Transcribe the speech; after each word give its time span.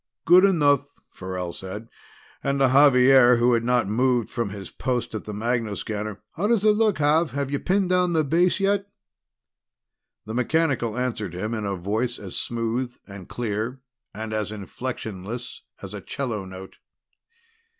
"Good 0.25 0.45
enough," 0.45 0.99
Farrell 1.11 1.53
said. 1.53 1.87
And 2.43 2.57
to 2.57 2.67
Xavier, 2.69 3.35
who 3.35 3.53
had 3.53 3.63
not 3.63 3.87
moved 3.87 4.31
from 4.31 4.49
his 4.49 4.71
post 4.71 5.13
at 5.13 5.25
the 5.25 5.31
magnoscanner: 5.31 6.17
"How 6.31 6.47
does 6.47 6.65
it 6.65 6.71
look, 6.71 6.95
Xav? 6.97 7.29
Have 7.37 7.51
you 7.51 7.59
pinned 7.59 7.91
down 7.91 8.13
their 8.13 8.23
base 8.23 8.59
yet?" 8.59 8.87
The 10.25 10.33
mechanical 10.33 10.97
answered 10.97 11.35
him 11.35 11.53
in 11.53 11.65
a 11.67 11.75
voice 11.75 12.17
as 12.17 12.35
smooth 12.35 12.95
and 13.05 13.29
clear 13.29 13.79
and 14.11 14.33
as 14.33 14.51
inflectionless 14.51 15.61
as 15.83 15.93
a 15.93 16.01
'cello 16.01 16.45
note. 16.45 16.77